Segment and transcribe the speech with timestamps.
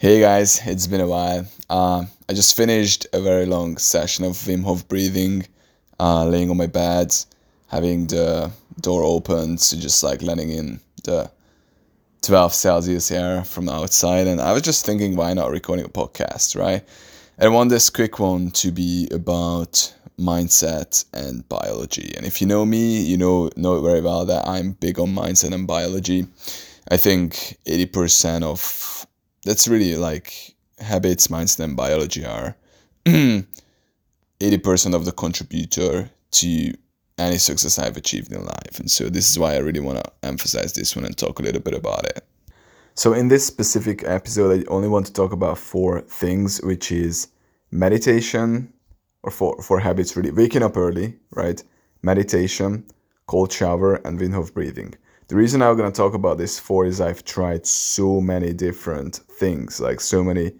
[0.00, 1.44] Hey guys, it's been a while.
[1.68, 5.44] Uh, I just finished a very long session of Wim Hof breathing,
[5.98, 7.12] uh, laying on my bed,
[7.66, 11.28] having the door open to just like letting in the
[12.22, 14.28] 12 Celsius air from outside.
[14.28, 16.84] And I was just thinking, why not recording a podcast, right?
[17.40, 22.14] I want this quick one to be about mindset and biology.
[22.16, 25.52] And if you know me, you know know very well that I'm big on mindset
[25.52, 26.28] and biology.
[26.88, 29.07] I think 80% of
[29.48, 32.54] that's really like habits, mindset, and biology are
[33.06, 33.46] 80%
[34.94, 36.74] of the contributor to
[37.16, 38.78] any success I've achieved in life.
[38.78, 41.42] And so this is why I really want to emphasize this one and talk a
[41.42, 42.24] little bit about it.
[42.94, 47.28] So in this specific episode, I only want to talk about four things, which is
[47.70, 48.70] meditation,
[49.22, 51.62] or for, for habits really, waking up early, right?
[52.02, 52.84] Meditation,
[53.26, 54.94] cold shower, and Wim Hof breathing.
[55.28, 59.16] The reason I'm going to talk about this for is I've tried so many different
[59.16, 60.52] things, like so many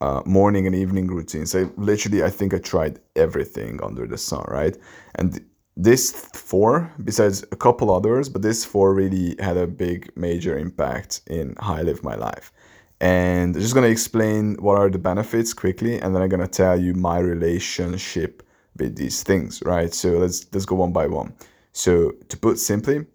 [0.00, 1.54] uh, morning and evening routines.
[1.54, 4.76] I literally, I think I tried everything under the sun, right?
[5.14, 5.40] And
[5.76, 11.20] this four, besides a couple others, but this four really had a big, major impact
[11.28, 12.52] in how I live my life.
[13.00, 16.40] And I'm just going to explain what are the benefits quickly, and then I'm going
[16.40, 18.42] to tell you my relationship
[18.76, 19.94] with these things, right?
[19.94, 21.34] So let's let's go one by one.
[21.70, 23.06] So to put simply,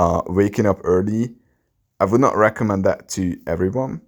[0.00, 1.34] uh, waking up early,
[2.00, 4.00] I would not recommend that to everyone.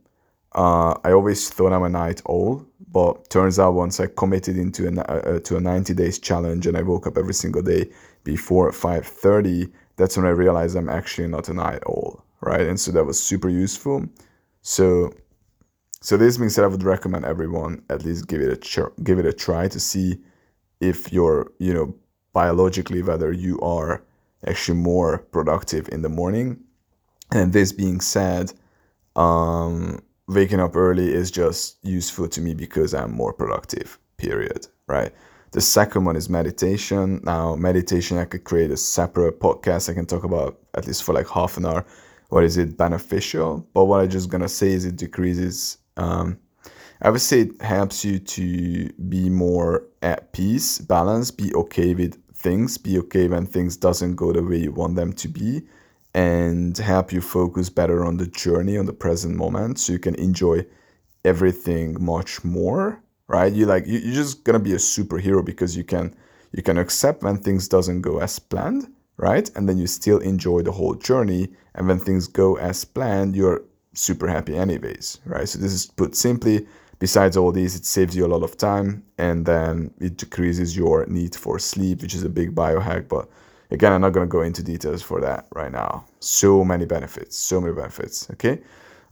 [0.55, 4.89] Uh, I always thought I'm a night owl, but turns out once I committed into
[4.89, 7.91] a, uh, to a 90 days challenge and I woke up every single day
[8.25, 12.67] before 5:30, that's when I realized I'm actually not a night owl, right?
[12.67, 14.07] And so that was super useful.
[14.63, 15.13] So,
[16.01, 19.19] so this means that I would recommend everyone at least give it a ch- give
[19.19, 20.09] it a try to see
[20.81, 21.95] if you're you know
[22.33, 24.03] biologically whether you are
[24.47, 26.63] actually more productive in the morning.
[27.31, 28.53] And this being said,
[29.17, 35.13] um, waking up early is just useful to me because I'm more productive, period, right?
[35.53, 37.21] The second one is meditation.
[37.25, 39.91] Now, meditation, I could create a separate podcast.
[39.91, 41.85] I can talk about at least for like half an hour.
[42.31, 43.67] What is it beneficial?
[43.75, 45.77] But what I'm just gonna say is it decreases.
[45.99, 46.39] Um,
[47.03, 52.22] I would say it helps you to be more at peace, balance, be okay with
[52.43, 55.63] things, be okay when things doesn't go the way you want them to be,
[56.15, 60.15] and help you focus better on the journey, on the present moment, so you can
[60.17, 60.67] enjoy
[61.25, 63.03] everything much more.
[63.29, 63.53] Right?
[63.53, 66.15] You like you, you're just gonna be a superhero because you can
[66.53, 69.51] you can accept when things doesn't go as planned, right?
[69.57, 71.49] And then you still enjoy the whole journey.
[71.75, 73.63] And when things go as planned, you're
[73.95, 75.49] super happy anyways, right?
[75.49, 76.67] So this is put simply,
[77.03, 81.05] Besides all these, it saves you a lot of time and then it decreases your
[81.07, 83.09] need for sleep, which is a big biohack.
[83.09, 83.29] But
[83.73, 86.05] again, I'm not going to go into details for that right now.
[86.21, 88.31] So many benefits, so many benefits.
[88.31, 88.61] Okay.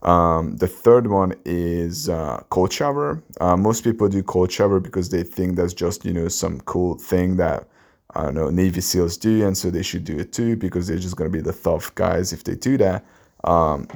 [0.03, 3.21] Um, the third one is uh, cold shower.
[3.41, 6.97] Uh, most people do cold shower because they think that's just you know some cool
[6.97, 7.67] thing that
[8.15, 10.97] I don't know Navy SEALs do, and so they should do it too because they're
[10.97, 13.03] just gonna be the tough guys if they do that.
[13.43, 13.89] Um,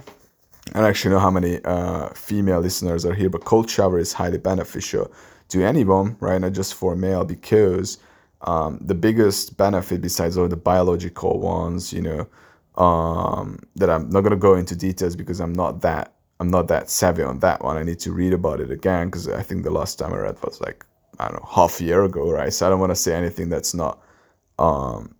[0.74, 4.14] I don't actually know how many uh, female listeners are here, but cold shower is
[4.14, 5.12] highly beneficial
[5.50, 6.42] to anyone, right?
[6.42, 7.98] Not just for male, because
[8.42, 12.28] um, the biggest benefit, besides all the biological ones, you know,
[12.81, 16.90] um, that I'm not gonna go into details because I'm not that I'm not that
[16.90, 17.78] savvy on that one.
[17.78, 20.38] I need to read about it again because I think the last time I read
[20.44, 20.86] was like
[21.20, 22.52] I don't know half a year ago, right?
[22.52, 24.02] So I don't want to say anything that's not
[24.59, 25.16] um,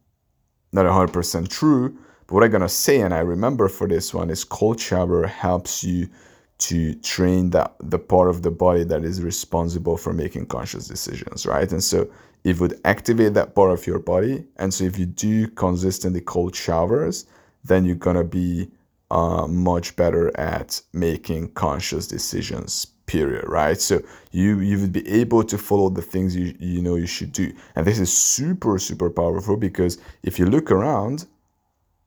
[0.74, 1.98] not hundred percent true.
[2.28, 5.84] But what I'm gonna say, and I remember for this one, is cold shower helps
[5.84, 6.10] you
[6.58, 11.46] to train that the part of the body that is responsible for making conscious decisions,
[11.46, 11.70] right?
[11.72, 12.08] And so
[12.44, 14.46] it would activate that part of your body.
[14.58, 17.26] And so if you do consistently cold showers,
[17.64, 18.70] then you're gonna be
[19.12, 25.44] uh, much better at making conscious decisions period right so you you would be able
[25.44, 29.12] to follow the things you you know you should do and this is super super
[29.12, 31.28] powerful because if you look around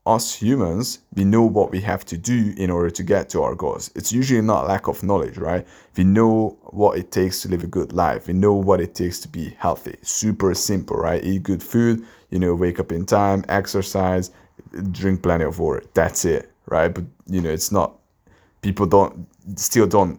[0.09, 3.55] us humans, we know what we have to do in order to get to our
[3.55, 3.91] goals.
[3.95, 5.67] It's usually not lack of knowledge, right?
[5.97, 8.27] We know what it takes to live a good life.
[8.27, 9.97] We know what it takes to be healthy.
[10.03, 11.23] Super simple, right?
[11.23, 14.31] Eat good food, you know, wake up in time, exercise,
[14.93, 15.85] drink plenty of water.
[15.95, 16.89] That's it, right?
[16.89, 17.99] But you know, it's not
[18.63, 19.27] people don't
[19.57, 20.19] still don't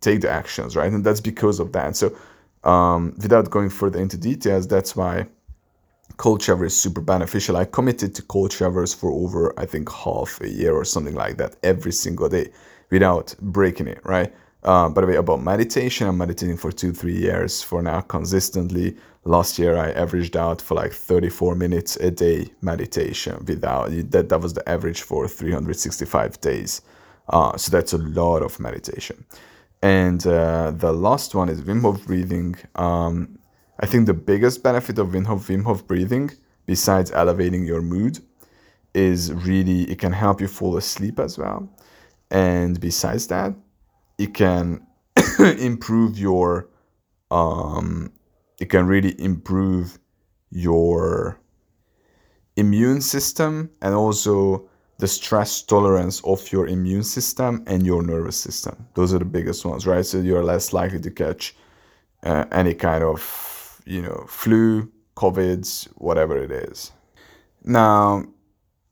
[0.00, 0.90] take the actions, right?
[0.90, 1.96] And that's because of that.
[1.96, 2.16] So
[2.64, 5.26] um, without going further into details, that's why
[6.16, 7.56] cold shower is super beneficial.
[7.56, 11.36] I committed to cold showers for over, I think, half a year or something like
[11.36, 12.50] that every single day
[12.90, 14.32] without breaking it, right?
[14.62, 18.96] Uh, by the way, about meditation, I'm meditating for two, three years for now consistently.
[19.24, 24.28] Last year, I averaged out for like 34 minutes a day meditation without that.
[24.28, 26.82] That was the average for 365 days.
[27.28, 29.24] Uh, so that's a lot of meditation.
[29.82, 32.56] And uh, the last one is Wim Hof breathing.
[32.76, 33.38] Um,
[33.80, 36.30] I think the biggest benefit of Wim Hof, Wim Hof breathing,
[36.66, 38.20] besides elevating your mood,
[38.94, 41.68] is really it can help you fall asleep as well.
[42.30, 43.54] And besides that,
[44.18, 44.86] it can
[45.38, 46.68] improve your
[47.30, 48.12] um,
[48.58, 49.98] it can really improve
[50.50, 51.38] your
[52.56, 54.68] immune system and also
[54.98, 58.86] the stress tolerance of your immune system and your nervous system.
[58.94, 60.04] Those are the biggest ones, right?
[60.06, 61.54] So you're less likely to catch
[62.22, 63.20] uh, any kind of,
[63.86, 66.92] you know, flu, COVIDs, whatever it is.
[67.64, 68.24] Now,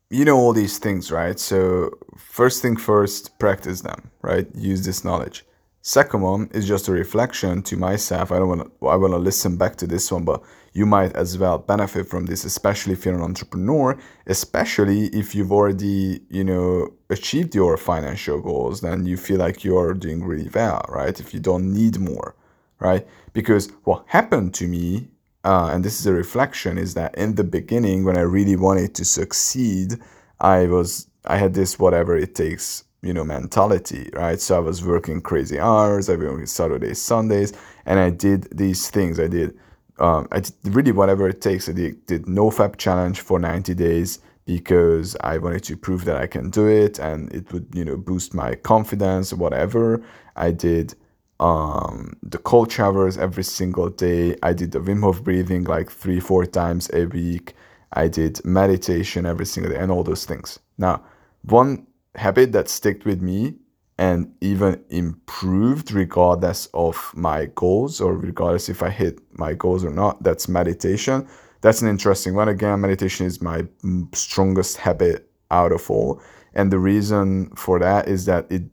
[0.09, 1.39] you know all these things, right?
[1.39, 4.47] So first thing first, practice them, right?
[4.55, 5.45] Use this knowledge.
[5.81, 8.31] Second one is just a reflection to myself.
[8.31, 8.87] I don't want to.
[8.87, 10.41] I want to listen back to this one, but
[10.73, 13.95] you might as well benefit from this, especially if you're an entrepreneur.
[14.25, 19.93] Especially if you've already, you know, achieved your financial goals, then you feel like you're
[19.93, 21.19] doing really well, right?
[21.19, 22.35] If you don't need more,
[22.79, 23.07] right?
[23.33, 25.09] Because what happened to me,
[25.43, 28.95] uh, and this is a reflection, is that in the beginning, when I really wanted
[28.95, 29.99] to succeed,
[30.39, 34.41] I was I had this whatever it takes you know mentality right?
[34.41, 37.53] So i was working crazy hours i worked saturdays sundays
[37.85, 39.19] and i did these things.
[39.19, 39.57] I did
[39.99, 41.69] um, i did really whatever it takes.
[41.69, 46.27] I did, did NoFap challenge for 90 days because i wanted to prove that i
[46.27, 50.03] can do it and it would you know boost my confidence whatever.
[50.35, 50.95] I did
[51.39, 56.19] um, the cold showers every single day i did the wim hof breathing like three
[56.19, 57.53] four times a week
[57.93, 61.03] i did meditation every single day and all those things now
[61.43, 61.85] one
[62.15, 63.55] habit that stuck with me
[63.97, 69.89] and even improved regardless of my goals or regardless if I hit my goals or
[69.91, 70.21] not.
[70.21, 71.27] That's meditation.
[71.61, 72.49] That's an interesting one.
[72.49, 73.65] Again, meditation is my
[74.13, 76.21] strongest habit out of all.
[76.53, 78.63] And the reason for that is that it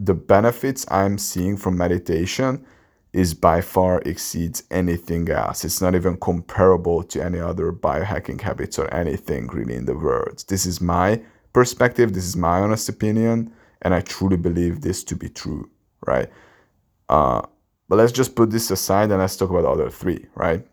[0.00, 2.64] the benefits I'm seeing from meditation
[3.12, 5.64] is by far exceeds anything else.
[5.64, 10.44] It's not even comparable to any other biohacking habits or anything really in the world.
[10.48, 11.20] This is my
[11.52, 12.14] perspective.
[12.14, 13.52] This is my honest opinion,
[13.82, 15.68] and I truly believe this to be true,
[16.06, 16.30] right?
[17.08, 17.42] Uh,
[17.88, 20.64] but let's just put this aside and let's talk about the other three, right?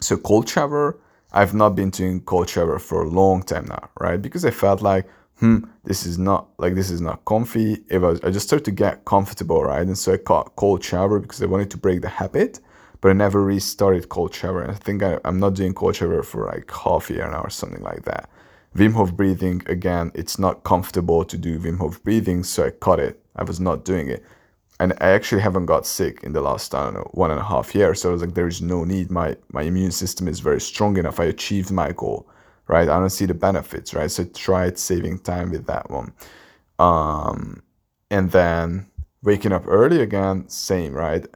[0.00, 1.00] So cold shower,
[1.32, 4.20] I've not been doing cold shower for a long time now, right?
[4.20, 5.08] Because I felt like,
[5.38, 7.84] hmm, this is not like this is not comfy.
[7.88, 9.86] If I, was, I just started to get comfortable, right?
[9.86, 12.60] And so I caught cold shower because I wanted to break the habit,
[13.00, 14.62] but I never restarted cold shower.
[14.62, 17.50] And I think I, I'm not doing cold shower for like half year now or
[17.50, 18.30] something like that.
[18.76, 22.98] Wim Hof breathing, again, it's not comfortable to do Wim Hof breathing, so I cut
[22.98, 23.20] it.
[23.36, 24.24] I was not doing it.
[24.80, 27.44] And I actually haven't got sick in the last, I don't know, one and a
[27.44, 28.00] half years.
[28.00, 29.10] So I was like, there is no need.
[29.10, 31.20] My, my immune system is very strong enough.
[31.20, 32.28] I achieved my goal,
[32.68, 32.88] right?
[32.88, 34.10] I don't see the benefits, right?
[34.10, 36.12] So tried saving time with that one.
[36.78, 37.62] Um,
[38.10, 38.86] and then
[39.22, 41.26] waking up early again, same, right?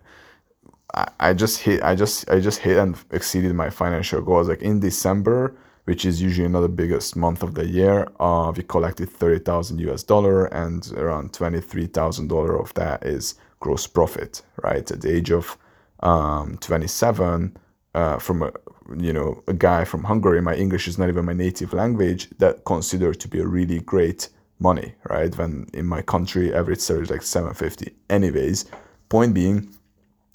[0.94, 4.48] I, I just hit, I just, I just hit and exceeded my financial goals.
[4.48, 5.56] Like in December,
[5.88, 8.06] which is usually another biggest month of the year.
[8.20, 14.42] Uh, we collected 30,000 US dollar and around 23,000 dollar of that is gross profit,
[14.62, 14.90] right?
[14.90, 15.56] At the age of
[16.00, 17.56] um, 27,
[17.94, 18.52] uh, from a,
[18.96, 22.64] you know, a guy from Hungary, my English is not even my native language, that
[22.64, 25.37] considered to be a really great money, right?
[25.37, 27.94] When in my country, average salary is like 750.
[28.11, 28.67] Anyways,
[29.08, 29.69] point being,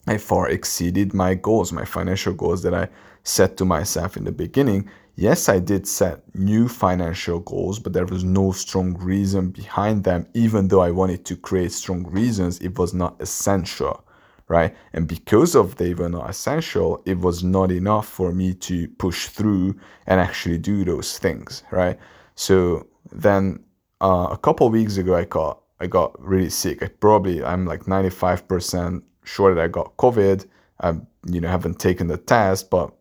[0.07, 2.89] I far exceeded my goals, my financial goals that I
[3.23, 8.07] set to myself in the beginning Yes, I did set new financial goals, but there
[8.07, 10.25] was no strong reason behind them.
[10.33, 14.03] Even though I wanted to create strong reasons, it was not essential,
[14.47, 14.75] right?
[14.93, 19.27] And because of they were not essential, it was not enough for me to push
[19.27, 19.75] through
[20.07, 21.97] and actually do those things, right?
[22.35, 23.63] So then
[24.01, 26.81] uh, a couple weeks ago, I got I got really sick.
[26.83, 30.45] I probably I'm like 95% sure that I got COVID.
[30.81, 30.93] I
[31.27, 32.93] you know haven't taken the test, but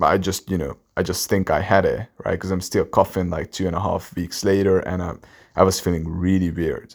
[0.00, 2.32] I just you know I just think I had it, right?
[2.32, 5.14] Because I'm still coughing like two and a half weeks later and I,
[5.56, 6.94] I was feeling really weird.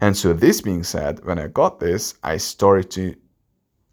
[0.00, 3.16] And so this being said, when I got this, I started to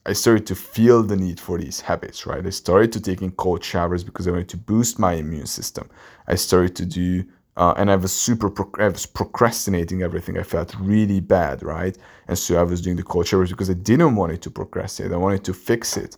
[0.06, 2.46] I started to feel the need for these habits, right?
[2.46, 5.90] I started to taking cold showers because I wanted to boost my immune system.
[6.28, 7.24] I started to do,
[7.56, 10.38] uh, and I was super, I was procrastinating everything.
[10.38, 11.98] I felt really bad, right?
[12.28, 15.14] And so I was doing the cold showers because I didn't want it to procrastinate.
[15.14, 16.18] I wanted to fix it.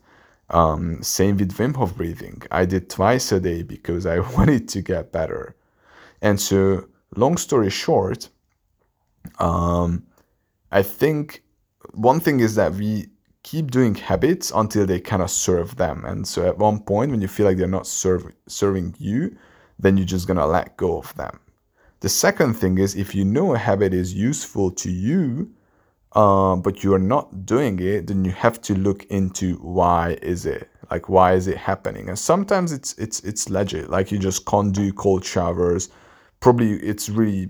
[0.50, 2.42] Um, same with Wim Hof breathing.
[2.50, 5.56] I did twice a day because I wanted to get better.
[6.24, 8.30] And so, long story short,
[9.40, 10.06] um,
[10.72, 11.44] I think
[11.94, 13.08] one thing is that we
[13.44, 16.04] keep doing habits until they kind of serve them.
[16.06, 19.36] And so, at one point, when you feel like they're not serve, serving you,
[19.78, 21.40] then you're just gonna let go of them.
[22.00, 25.52] The second thing is if you know a habit is useful to you,
[26.14, 30.70] uh, but you're not doing it, then you have to look into why is it
[30.92, 32.10] like why is it happening?
[32.10, 35.90] And sometimes it's it's it's legit, like you just can't do cold showers.
[36.40, 37.50] Probably it's really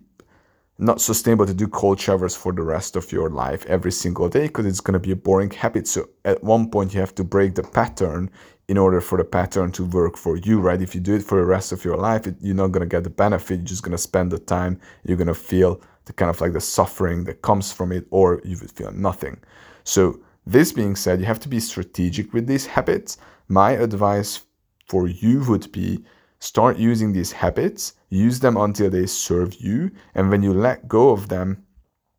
[0.77, 4.47] not sustainable to do cold showers for the rest of your life every single day
[4.47, 5.87] because it's going to be a boring habit.
[5.87, 8.29] So at one point you have to break the pattern
[8.67, 10.81] in order for the pattern to work for you, right?
[10.81, 12.93] If you do it for the rest of your life, it, you're not going to
[12.93, 13.59] get the benefit.
[13.59, 14.79] You're just going to spend the time.
[15.03, 18.41] You're going to feel the kind of like the suffering that comes from it, or
[18.43, 19.37] you would feel nothing.
[19.83, 23.17] So this being said, you have to be strategic with these habits.
[23.47, 24.41] My advice
[24.87, 26.03] for you would be
[26.45, 31.09] Start using these habits, use them until they serve you, and when you let go
[31.09, 31.65] of them,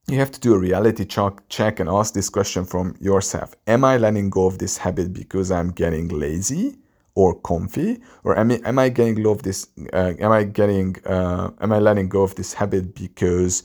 [0.09, 3.55] you have to do a reality check and ask this question from yourself.
[3.69, 6.77] Am I letting go of this habit because I'm getting lazy?
[7.15, 8.01] or comfy?
[8.25, 11.73] Or am I, am I getting go of this uh, am I getting uh, am
[11.73, 13.63] I letting go of this habit because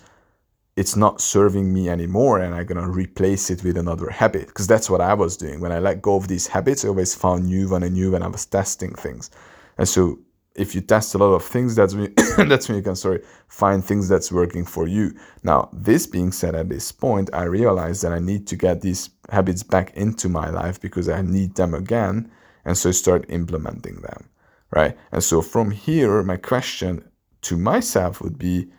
[0.75, 4.46] it's not serving me anymore and I'm gonna replace it with another habit?
[4.46, 5.60] Because that's what I was doing.
[5.60, 8.22] When I let go of these habits I always found new one and new when
[8.22, 9.32] I was testing things.
[9.80, 10.20] And so
[10.55, 13.22] if you test a lot of things, that's when you, that's when you can sorry
[13.48, 15.13] find things that's working for you.
[15.43, 19.10] Now, this being said, at this point, I realize that I need to get these
[19.29, 22.31] habits back into my life because I need them again,
[22.65, 24.29] and so start implementing them,
[24.72, 24.98] right?
[25.12, 27.03] And so from here, my question
[27.43, 28.72] to myself would be,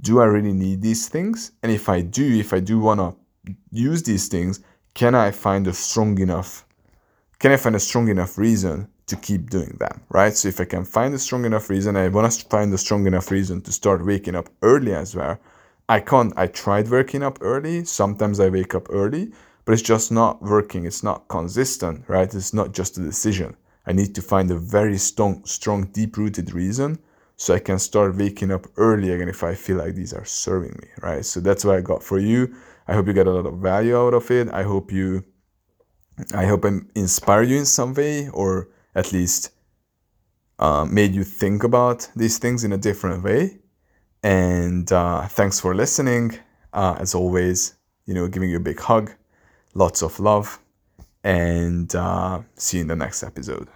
[0.00, 1.52] do I really need these things?
[1.62, 4.60] And if I do, if I do want to use these things,
[4.94, 6.66] can I find a strong enough,
[7.38, 10.36] can I find a strong enough reason to keep doing them, right?
[10.36, 13.06] So if I can find a strong enough reason, I want to find a strong
[13.06, 15.38] enough reason to start waking up early as well.
[15.88, 17.84] I can't, I tried waking up early.
[17.84, 19.30] Sometimes I wake up early,
[19.64, 20.84] but it's just not working.
[20.84, 22.32] It's not consistent, right?
[22.34, 23.56] It's not just a decision.
[23.86, 26.98] I need to find a very strong, strong, deep rooted reason
[27.36, 30.76] so I can start waking up early again if I feel like these are serving
[30.82, 31.24] me, right?
[31.24, 32.52] So that's what I got for you.
[32.88, 34.48] I hope you get a lot of value out of it.
[34.52, 35.22] I hope you,
[36.34, 39.50] I hope I inspire you in some way or at least
[40.58, 43.58] uh, made you think about these things in a different way.
[44.22, 46.38] And uh, thanks for listening.
[46.72, 47.74] Uh, as always,
[48.06, 49.12] you know, giving you a big hug,
[49.74, 50.58] lots of love,
[51.22, 53.68] and uh, see you in the next episode.